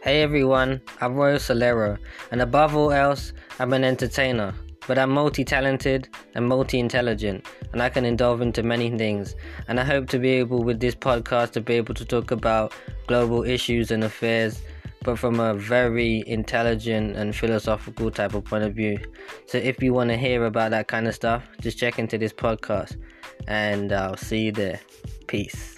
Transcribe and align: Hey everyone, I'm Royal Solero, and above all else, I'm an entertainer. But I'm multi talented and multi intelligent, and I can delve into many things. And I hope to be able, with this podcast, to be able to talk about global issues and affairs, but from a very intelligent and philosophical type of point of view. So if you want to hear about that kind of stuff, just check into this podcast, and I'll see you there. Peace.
Hey 0.00 0.22
everyone, 0.22 0.80
I'm 1.00 1.16
Royal 1.16 1.38
Solero, 1.38 1.98
and 2.30 2.40
above 2.40 2.76
all 2.76 2.92
else, 2.92 3.32
I'm 3.58 3.72
an 3.72 3.82
entertainer. 3.82 4.54
But 4.86 4.96
I'm 4.96 5.10
multi 5.10 5.44
talented 5.44 6.08
and 6.36 6.46
multi 6.46 6.78
intelligent, 6.78 7.44
and 7.72 7.82
I 7.82 7.88
can 7.88 8.14
delve 8.14 8.40
into 8.40 8.62
many 8.62 8.96
things. 8.96 9.34
And 9.66 9.80
I 9.80 9.84
hope 9.84 10.08
to 10.10 10.20
be 10.20 10.30
able, 10.30 10.62
with 10.62 10.78
this 10.78 10.94
podcast, 10.94 11.50
to 11.52 11.60
be 11.60 11.74
able 11.74 11.94
to 11.94 12.04
talk 12.04 12.30
about 12.30 12.72
global 13.08 13.42
issues 13.42 13.90
and 13.90 14.04
affairs, 14.04 14.62
but 15.02 15.18
from 15.18 15.40
a 15.40 15.54
very 15.54 16.22
intelligent 16.28 17.16
and 17.16 17.34
philosophical 17.34 18.12
type 18.12 18.34
of 18.34 18.44
point 18.44 18.62
of 18.62 18.74
view. 18.74 19.00
So 19.46 19.58
if 19.58 19.82
you 19.82 19.92
want 19.92 20.10
to 20.10 20.16
hear 20.16 20.44
about 20.44 20.70
that 20.70 20.86
kind 20.86 21.08
of 21.08 21.14
stuff, 21.16 21.48
just 21.60 21.76
check 21.76 21.98
into 21.98 22.18
this 22.18 22.32
podcast, 22.32 22.96
and 23.48 23.92
I'll 23.92 24.16
see 24.16 24.44
you 24.44 24.52
there. 24.52 24.78
Peace. 25.26 25.77